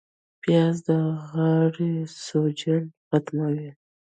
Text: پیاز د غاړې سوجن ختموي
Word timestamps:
پیاز 0.41 0.75
د 0.87 0.89
غاړې 1.29 1.93
سوجن 2.25 2.83
ختموي 3.07 3.69